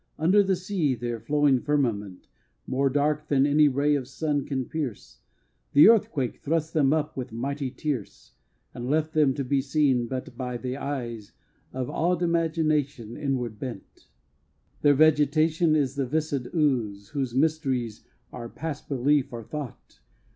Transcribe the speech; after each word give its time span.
Under 0.17 0.41
the 0.41 0.55
sea, 0.55 0.95
their 0.95 1.19
flowing 1.19 1.59
firmament, 1.61 2.25
More 2.65 2.89
dark 2.89 3.27
than 3.27 3.45
any 3.45 3.67
ray 3.67 3.93
of 3.93 4.07
sun 4.07 4.45
can 4.47 4.65
pierce, 4.65 5.19
The 5.73 5.89
earthquake 5.89 6.37
thrust 6.37 6.73
them 6.73 6.91
up 6.91 7.15
with 7.15 7.31
mighty 7.31 7.69
tierce 7.69 8.33
And 8.73 8.89
left 8.89 9.13
them 9.13 9.35
to 9.35 9.43
be 9.43 9.61
seen 9.61 10.07
but 10.07 10.35
by 10.35 10.57
the 10.57 10.75
eyes 10.75 11.33
Of 11.71 11.87
awed 11.87 12.23
imagination 12.23 13.15
inward 13.15 13.59
bent. 13.59 14.07
Their 14.81 14.95
vegetation 14.95 15.75
is 15.75 15.93
the 15.93 16.07
viscid 16.07 16.49
ooze, 16.55 17.09
Whose 17.09 17.35
mysteries 17.35 18.03
are 18.33 18.49
past 18.49 18.89
belief 18.89 19.31
or 19.31 19.43
thought. 19.43 19.99